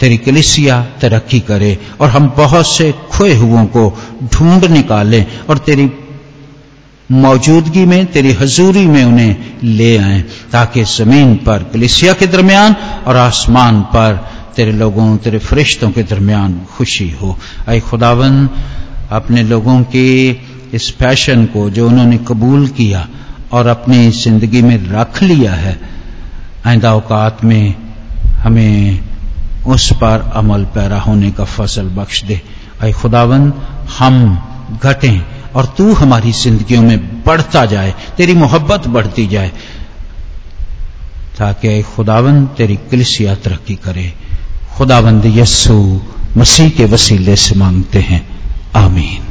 तेरी 0.00 0.16
कलिसिया 0.16 0.80
तरक्की 1.00 1.40
करे 1.40 1.78
और 2.00 2.08
हम 2.08 2.28
बहुत 2.36 2.66
से 2.66 2.92
खोए 3.12 3.34
हुओं 3.34 3.64
को 3.66 3.98
ढूंढ 4.24 4.64
निकालें 4.64 5.24
और 5.50 5.58
तेरी 5.58 5.90
मौजूदगी 7.12 7.84
में, 7.84 8.06
तेरी 8.06 8.32
हजूरी 8.32 8.86
में 8.86 9.04
उन्हें 9.04 9.60
ले 9.64 9.96
आए, 9.98 10.20
ताकि 10.52 10.84
ज़मीन 10.84 11.34
पर 11.36 11.62
कलिसिया 11.62 12.12
के 12.12 12.26
दरमियान 12.26 12.76
और 13.08 13.16
आसमान 13.16 13.80
पर 13.82 14.14
तेरे 14.56 14.72
लोगों, 14.72 15.16
तेरे 15.16 15.38
फरिश्तों 15.38 15.90
के 15.90 16.02
दरमियान 16.02 16.60
खुशी 16.76 17.10
हो। 17.10 17.36
अय 17.66 17.80
खुदावन, 17.80 18.48
अपने 19.10 19.42
लोगों 19.42 19.82
के 19.82 20.30
इस 20.74 20.90
पैशन 20.90 21.46
को 21.46 21.70
जो 21.70 21.86
उन्होंने 21.88 22.18
कबूल 22.18 22.66
किया 22.68 23.08
और 23.52 23.66
अपनी 23.66 24.10
ज़िंदगी 24.10 24.62
में 24.62 24.88
रख 24.88 25.22
लिया 25.22 25.52
है, 25.52 25.80
आइंदा 26.66 26.90
अवकात 26.90 27.44
में 27.44 27.74
हमें 28.42 29.00
उस 29.66 29.92
पर 29.92 30.32
अमल 30.34 30.64
पैरा 30.64 31.00
होने 31.00 31.30
का 31.30 31.44
फ़सल 31.44 31.88
बख्श 31.88 32.22
दे। 32.24 32.40
अय 32.80 32.92
खुदावन, 32.92 33.52
हम 33.98 34.44
घटें 34.82 35.20
और 35.54 35.74
तू 35.78 35.92
हमारी 35.92 36.32
जिंदगियों 36.32 36.82
में 36.82 37.24
बढ़ता 37.24 37.64
जाए, 37.66 37.94
तेरी 38.16 38.34
मोहब्बत 38.34 38.86
बढ़ती 38.86 39.26
जाए। 39.26 39.52
ताकि 41.38 41.82
खुदावन 41.82 42.46
तेरी 42.46 42.76
कलिसिया 42.76 43.34
तरक्की 43.34 43.74
करे। 43.74 44.14
खुदाबंद 44.76 45.26
यस्सु 45.26 46.00
मसीह 46.36 46.70
के 46.70 46.84
वसीले 46.84 47.36
से 47.36 47.54
मांगते 47.54 47.98
हैं। 47.98 48.28
आमीन। 48.76 49.27